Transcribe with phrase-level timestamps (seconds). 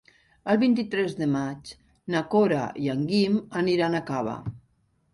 [0.53, 1.75] El vint-i-tres de maig
[2.15, 4.39] na Cora i en Guim aniran a Cava.